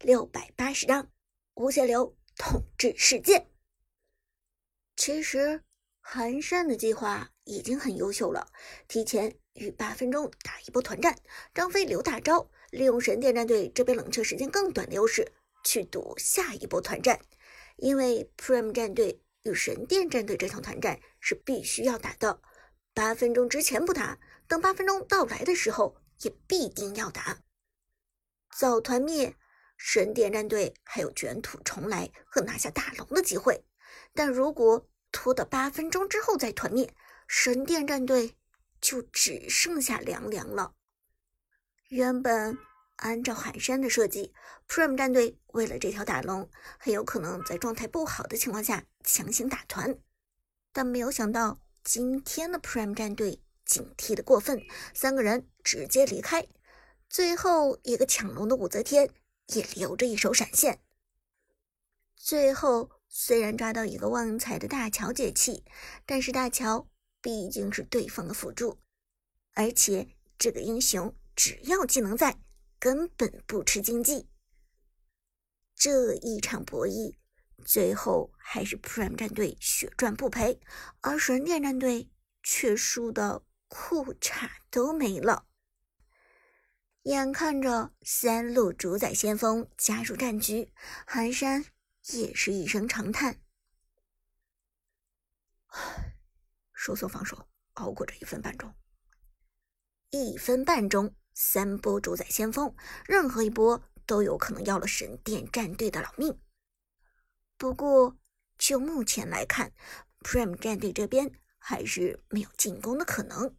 [0.00, 1.10] 六百八十章
[1.54, 3.48] 无限流统治世界。
[4.94, 5.64] 其实
[6.00, 8.52] 寒山的计划已经很优秀了，
[8.88, 11.16] 提前于八分钟打一波团战，
[11.54, 15.32] 张飞留大招，利用神殿战队这边冷却时间更短的优势
[15.64, 17.18] 去赌下一波团战。
[17.76, 22.42] 因为 Prime 战队与神殿战队这场团战是必须要打的，
[22.92, 27.40] 八分钟之前不打，等八分钟到来的时候也必定要打。
[28.54, 29.34] 早团灭。
[29.76, 33.64] 神殿战队还有卷土重来和拿下大龙的机会，
[34.14, 36.94] 但如果拖到八分钟之后再团灭，
[37.28, 38.34] 神殿战队
[38.80, 40.74] 就只剩下凉凉了。
[41.88, 42.58] 原本
[42.96, 44.34] 按照寒山的设计
[44.68, 49.98] ，Prime 战队为了这条大龙，很有可能在状态不好的情况下强行打团，
[50.72, 54.60] 但没有想到今天的 Prime 战队警惕的过分，
[54.94, 56.46] 三个人直接离开，
[57.08, 59.10] 最后一个抢龙的武则天。
[59.54, 60.80] 也留着一手闪现。
[62.14, 65.64] 最后虽然抓到一个旺财的大乔解气，
[66.04, 66.88] 但是大乔
[67.20, 68.80] 毕竟是对方的辅助，
[69.52, 72.40] 而且这个英雄只要技能在，
[72.78, 74.28] 根本不吃经济。
[75.74, 77.16] 这一场博弈，
[77.64, 80.60] 最后还是 Prime 战队血赚不赔，
[81.00, 82.10] 而神殿战队
[82.42, 85.46] 却输的裤衩都没了。
[87.06, 90.72] 眼看着三路主宰先锋加入战局，
[91.06, 91.64] 寒山
[92.08, 93.40] 也是一声长叹
[96.74, 98.74] ：“收缩防守，熬过这一分半钟。
[100.10, 102.74] 一分半钟，三波主宰先锋，
[103.06, 106.40] 任何一波都有可能要了神殿战队的老命。
[107.56, 108.18] 不过，
[108.58, 109.72] 就目前来看
[110.22, 113.56] ，Prime 战队这边还是没有进攻的可能，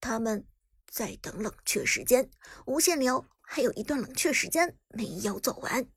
[0.00, 0.46] 他们。”
[0.90, 2.28] 在等冷却时间，
[2.66, 5.88] 无限流还有一段冷却时间没有走完。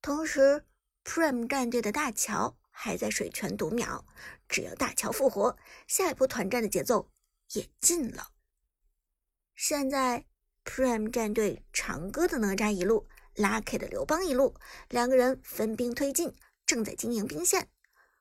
[0.00, 0.64] 同时
[1.04, 4.04] ，Prime 战队的大乔还在水泉读秒，
[4.48, 7.10] 只要大乔复活，下一波团战的节奏
[7.52, 8.28] 也近了。
[9.54, 10.24] 现在
[10.64, 14.56] ，Prime 战队长歌的哪吒一路，Lucky 的刘邦一路，
[14.88, 17.68] 两个人分兵推进，正在经营兵线。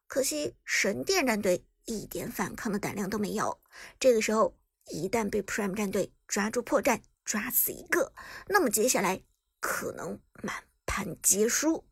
[0.06, 3.62] 可惜神殿战队一点反抗的胆量都没有。
[3.98, 4.61] 这个时候。
[4.90, 8.14] 一旦被 Prime 战队抓住破绽，抓死一个，
[8.48, 9.24] 那么接下来
[9.60, 11.88] 可能满盘皆输。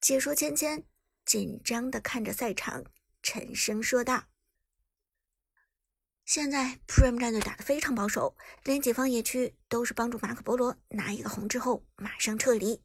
[0.00, 0.84] 解说芊芊
[1.24, 2.84] 紧张的看着赛场，
[3.22, 4.24] 沉声说道
[6.24, 12.82] ：“现在 Prime 战队打得非常保守，连解放野区都是帮助马可波罗拿一个红之后马上撤离。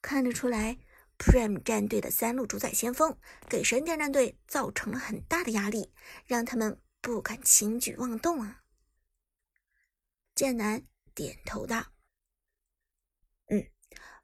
[0.00, 0.78] 看得出来
[1.18, 3.16] ，Prime 战队的三路主宰先锋
[3.48, 5.92] 给神殿战队造成了很大的压力，
[6.26, 8.60] 让他们。”不敢轻举妄动啊！
[10.36, 11.82] 剑南点头道
[13.50, 13.66] ：“嗯，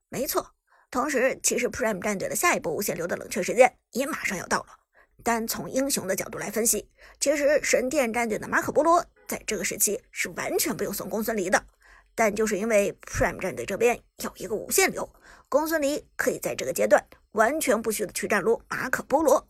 [0.09, 0.55] 没错。
[0.89, 4.79] 同时，其实 Prime 战队的下一波无限流的冷却时间也马上要到了。
[5.25, 11.67] 单从英雄的角度来分析，其实神殿战队的马可波罗在这个时期是完全不用送公孙离的。
[12.15, 15.13] 但就是因为 Prime 战队这边有一个无限流，
[15.49, 19.49] 公孙离可以在这个阶段完全不需的去战撸马可波罗。”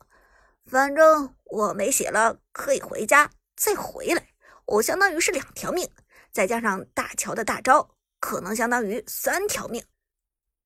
[0.68, 4.28] 反正我没血了，可以回家再回来。
[4.66, 5.90] 我相当于是两条命，
[6.30, 9.82] 再加上大乔的大招，可能相当于三条命。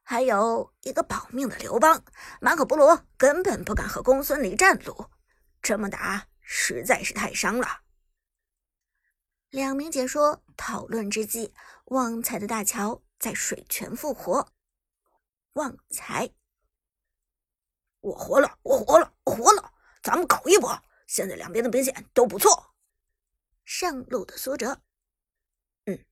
[0.02, 2.04] 还有一个保命的刘邦，
[2.40, 5.06] 马可波罗根本不敢和公孙离战撸，
[5.62, 7.82] 这么打实在是太伤了。
[9.50, 14.48] 两名解说讨论之际，旺财的大乔在水泉复活。
[15.52, 16.28] 旺财，
[18.00, 19.71] 我活了，我活了，我活了。
[20.02, 22.74] 咱们搞一波，现在两边的兵线都不错。
[23.64, 24.82] 上路的苏哲，
[25.86, 26.04] 嗯，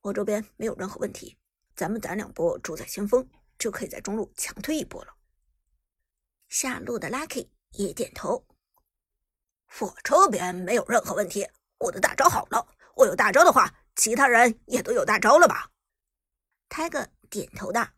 [0.00, 1.36] 我这边没有任何问题，
[1.74, 5.12] 咱们攒两波主宰先锋，就可以在中路强推一波了。
[6.48, 8.46] 下路的 Lucky 也点头，
[9.80, 11.48] 我这边没有任何问题，
[11.78, 15.72] 我的大招好了，我有大招的话，其他人也都有大招了吧？
[16.68, 17.94] 泰哥点头的：“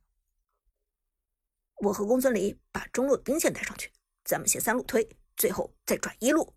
[1.82, 3.93] 我和公孙离把中路的兵线带上去，
[4.25, 5.06] 咱们先三路推。”
[5.37, 6.55] 最后再转一路，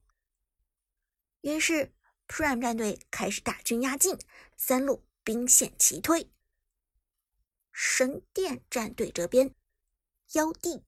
[1.42, 1.94] 于是
[2.28, 4.20] Prime 战队开始大军压境，
[4.56, 6.32] 三路兵线齐推。
[7.72, 9.56] 神殿战队这边，
[10.34, 10.84] 妖帝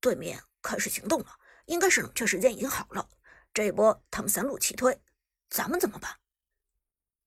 [0.00, 3.08] 对面开始行动了，应该是冷却时间已经好了。
[3.52, 5.00] 这一波他们三路齐推，
[5.48, 6.20] 咱们怎么办？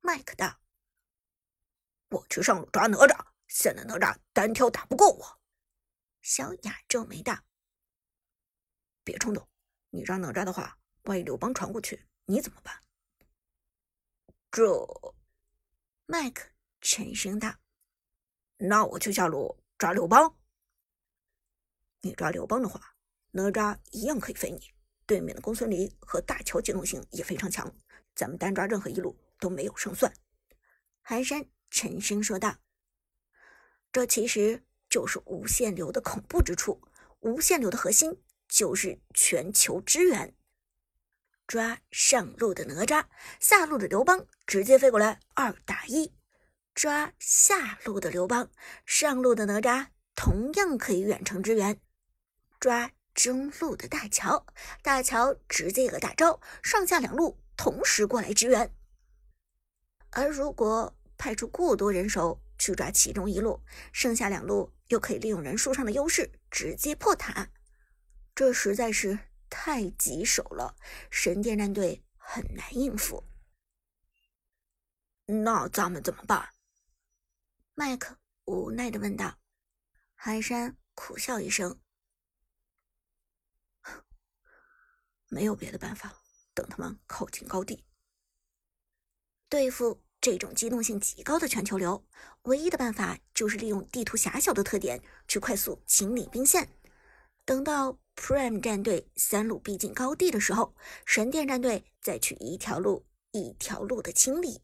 [0.01, 0.59] 麦克道
[2.09, 5.39] ：“我去上路抓哪吒，现在哪吒单挑打不过我。”
[6.21, 7.46] 小雅皱眉道。
[9.07, 9.47] 别冲动，
[9.89, 12.83] 你让哪吒的话，万一刘邦传过去，你怎么办？
[14.51, 15.15] 这，
[16.05, 16.49] 麦克
[16.81, 17.55] 沉声道
[18.59, 20.35] ：“那我去下路抓刘邦。
[22.01, 22.97] 你抓刘邦的话，
[23.31, 24.59] 哪吒一样可以飞你。
[25.05, 27.73] 对面的公孙离和大乔机动性也非常强，
[28.13, 30.13] 咱们单抓任何一路都没有胜算。
[31.01, 32.57] 寒山沉声说道
[33.93, 36.81] ：“这其实就是无限流的恐怖之处。
[37.21, 40.35] 无限流的核心就是全球支援。
[41.45, 43.05] 抓上路的哪吒，
[43.39, 46.11] 下路的刘邦直接飞过来二打一；
[46.73, 48.49] 抓下路的刘邦，
[48.85, 51.79] 上路的哪吒同样可以远程支援。
[52.59, 54.45] 抓。”中路的大乔，
[54.83, 58.71] 大乔直接一个大招，上下两路同时过来支援。
[60.11, 63.59] 而如果派出过多人手去抓其中一路，
[63.91, 67.49] 剩下两路又可以利用人数上的优势直接破塔，
[68.37, 69.17] 这实在是
[69.49, 70.75] 太棘手了，
[71.09, 73.23] 神殿战队很难应付。
[75.25, 76.53] 那咱们怎么办？
[77.73, 79.39] 麦克无奈的问道。
[80.13, 81.81] 寒山苦笑一声。
[85.29, 86.21] 没有别的办法，
[86.53, 87.87] 等他们靠近高地，
[89.49, 92.07] 对付这种机动性极高的全球流，
[92.43, 96.76] 唯一的办法就是利用地图狭小的特点去快速清理兵线。
[97.47, 104.61] 等到 Prime 战队三路逼近高地的时候，神殿战队再去一条路一条路的清理。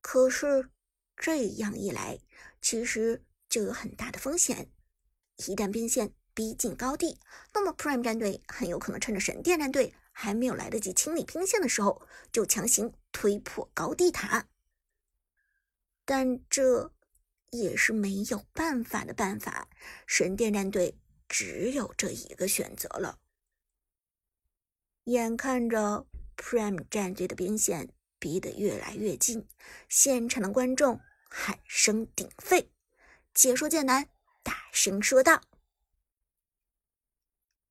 [0.00, 0.70] 可是
[1.16, 2.18] 这样一来，
[2.60, 4.68] 其实就有很大的风险，
[5.36, 6.12] 一旦兵线。
[6.34, 7.18] 逼近高地，
[7.54, 14.46] 那么 Prime 战队很有可能趁着神殿战队还没有来得及清理兵线的时候，就强行推破高地塔。
[16.04, 16.92] 但这
[17.48, 19.70] 也是没有办法的办法，
[20.06, 23.18] 神殿战队只有这一个选择了。
[25.04, 26.06] 眼看着
[26.36, 29.48] Prime 战队的兵线逼得越来越近，
[29.88, 31.00] 现场的观众
[31.30, 32.72] 喊声鼎沸，
[33.32, 34.08] 解说剑南
[34.42, 35.42] 大声说道。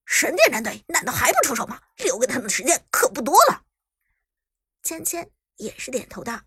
[0.05, 1.81] 神殿战队难道还不出手吗？
[1.97, 3.65] 留给他们的时间可不多了。
[4.81, 6.43] 芊芊也是点头道：“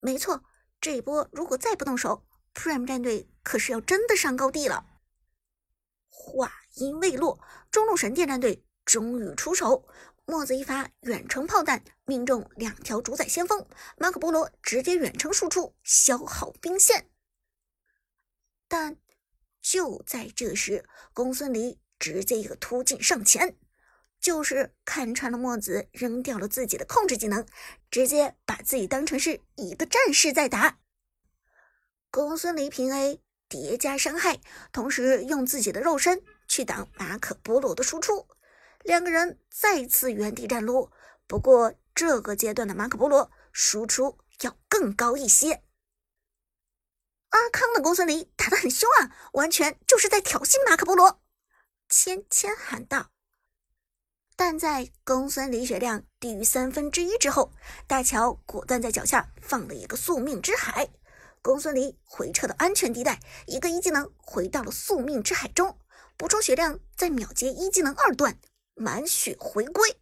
[0.00, 0.44] 没错，
[0.80, 2.24] 这一波如果再不动手
[2.54, 4.88] ，Prime 战队可是要真的上高地了。”
[6.14, 9.88] 话音未落，中路神殿战队终于出手，
[10.26, 13.66] 墨子一发远程炮弹命中两条主宰先锋，
[13.96, 17.08] 马可波罗直接远程输出消耗兵线。
[18.68, 18.96] 但
[19.60, 21.80] 就在这时，公孙离。
[21.98, 23.56] 直接一个突进上前，
[24.18, 27.46] 就是看穿了墨子扔掉了自己的控制技能，
[27.92, 30.80] 直接把自己当成是一个战士在打。
[32.10, 33.20] 公孙离平 A
[33.52, 34.40] 叠加伤害，
[34.72, 38.26] 同时用自己的肉身去挡马可波罗的输出，
[38.82, 40.90] 两个人再次原地站撸。
[41.26, 45.62] 不过这个阶段的马可波罗输出要更高一些。
[47.28, 51.22] 阿康的公孙离打得很凶啊，完全就是在挑衅马可波罗。
[51.90, 53.10] 芊芊喊道
[54.34, 57.52] ：“但在公孙离血量低于三分之一之后，
[57.86, 60.88] 大乔果断在脚下放了一个宿命之海。
[61.42, 65.78] 公孙离回撤到安全地带，一个一技能回到了宿命之海中，
[66.16, 68.40] 补充血量，再秒接一技能二段，
[68.74, 70.00] 满血回归。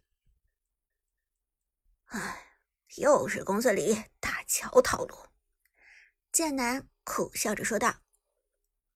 [2.05, 2.59] 唉，
[2.97, 5.15] 又是公孙离大乔套路。”
[6.31, 7.97] 剑南苦笑着说道。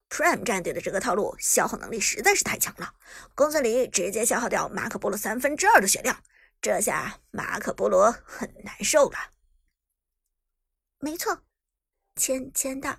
[0.08, 2.94] Prime 战队的这个套路消耗能力实在是太强了，
[3.34, 6.24] 公孙离直接消耗掉马可波罗三分之二的血量，
[6.62, 9.18] 这下马可波罗很难受了。
[11.00, 11.42] 没错，
[12.16, 12.98] 芊芊道，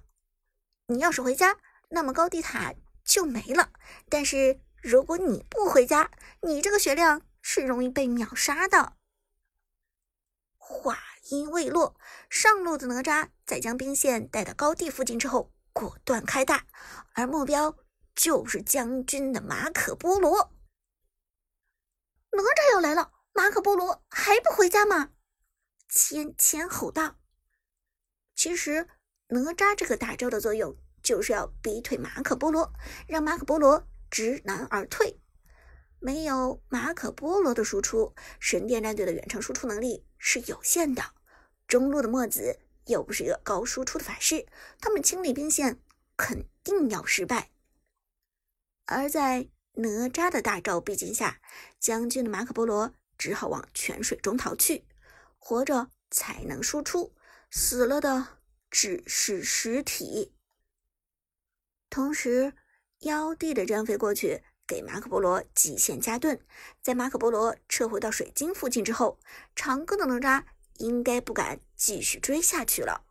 [0.87, 1.59] 你要是回家，
[1.89, 3.71] 那么高地塔就没了；
[4.09, 6.11] 但是如果你不回家，
[6.43, 8.97] 你这个血量是容易被秒杀的。
[10.57, 10.99] 话
[11.31, 15.53] 音未落，上路的哪吒在将兵线带到高地附近之后。
[15.73, 16.65] 果断开大，
[17.13, 17.77] 而目标
[18.15, 20.55] 就是将军的马可波罗。
[22.31, 25.11] 哪吒要来了，马可波罗还不回家吗？
[25.87, 27.19] 芊芊吼道。
[28.35, 28.89] 其实
[29.29, 32.73] 哪吒这个大招的作用就是要逼退马可波罗，
[33.07, 35.21] 让马可波罗知难而退。
[35.99, 41.03] 没有马可波罗的输出，神殿战队的远程输出能力是有限的。
[41.67, 42.61] 中路的墨子。
[42.87, 44.47] 又不是一个高输出的法师，
[44.81, 45.81] 他们清理兵线
[46.17, 47.51] 肯定要失败。
[48.85, 51.41] 而在哪吒的大招逼近下，
[51.81, 54.85] 将军的马可波罗只好往泉水中逃去。
[55.37, 57.13] 活着才能输出，
[57.51, 58.36] 死了的
[58.71, 60.35] 只是实体。
[61.91, 62.55] 同时，
[63.01, 66.41] 妖帝的张飞过去给马可波罗极限加盾，
[66.83, 69.19] 在马可波罗撤回到水晶附近之后，
[69.55, 70.45] 长歌的哪吒。
[70.79, 73.07] 应该不敢继续追下去了。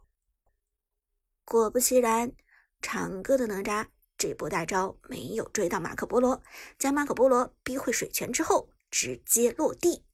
[1.43, 2.31] 果不其然，
[2.79, 3.87] 长歌的哪吒
[4.19, 6.43] 这波大招没有追到马可波罗，
[6.77, 10.05] 将马可波罗逼回水泉之后，直接落地。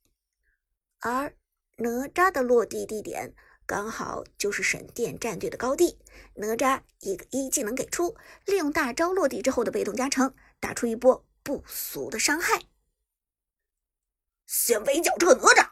[1.02, 1.36] 而
[1.76, 3.36] 哪吒的落地地点
[3.72, 5.98] 刚好就是神殿战队的高地。
[6.34, 12.64] 哪吒一个一技能给出，利用大招落地之后的被动加成，打出一波不俗的伤害。
[14.46, 15.70] 先围剿这个哪吒！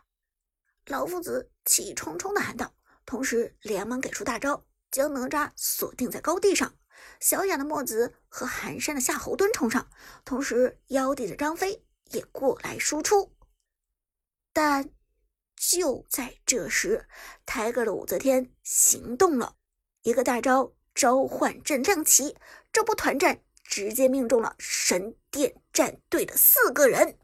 [0.86, 2.74] 老夫子气冲冲的喊道，
[3.06, 6.76] 同时连忙给出大招，将哪吒锁定在高地上。
[7.20, 9.90] 小雅的墨子和寒山的夏侯惇冲上，
[10.24, 13.36] 同时妖帝的张飞也过来输出。
[14.54, 14.90] 但
[15.60, 17.06] 就在这时，
[17.46, 19.58] 泰戈的武则天行动了，
[20.04, 22.38] 一个大招召唤阵亮起，
[22.72, 27.20] 这波团战直接命中了神殿战队的四个人。